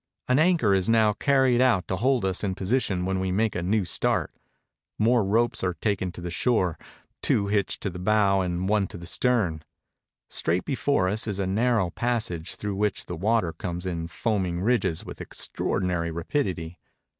An 0.27 0.39
anchor 0.39 0.73
is 0.73 0.89
now 0.89 1.13
carried 1.13 1.61
out 1.61 1.87
to 1.87 1.95
hold 1.97 2.25
us 2.25 2.43
in 2.43 2.55
position 2.55 3.05
when 3.05 3.19
we 3.19 3.31
make 3.31 3.53
a 3.53 3.61
new 3.61 3.85
start; 3.85 4.33
more 4.97 5.23
ropes 5.23 5.63
are 5.63 5.75
taken 5.75 6.11
to 6.13 6.21
the 6.21 6.31
shore, 6.31 6.75
two 7.21 7.49
hitched 7.49 7.81
to 7.83 7.89
the 7.91 7.99
bow 7.99 8.41
and 8.41 8.67
one 8.67 8.87
to 8.87 8.97
the 8.97 9.05
stern. 9.05 9.61
Straight 10.27 10.65
before 10.65 11.07
us 11.07 11.27
is 11.27 11.37
a 11.37 11.45
narrow 11.45 11.91
passage 11.91 12.55
through 12.55 12.77
which 12.77 13.05
the 13.05 13.15
water 13.15 13.53
comes 13.53 13.85
in 13.85 14.07
foaming 14.07 14.59
ridges 14.61 15.05
with 15.05 15.21
extraordinary 15.21 16.09
rapidity. 16.09 16.79